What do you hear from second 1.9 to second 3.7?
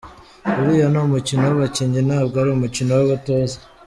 ntabwo ari umukino w’abatoza.